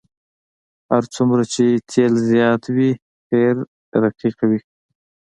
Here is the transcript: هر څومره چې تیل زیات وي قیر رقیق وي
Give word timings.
هر 0.91 1.03
څومره 1.15 1.43
چې 1.53 1.65
تیل 1.91 2.13
زیات 2.29 2.63
وي 2.75 2.91
قیر 3.29 3.55
رقیق 4.03 4.37
وي 4.49 4.59